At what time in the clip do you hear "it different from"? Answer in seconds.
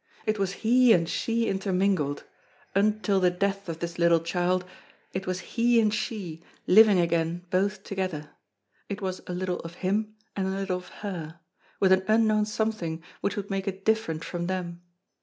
13.67-14.47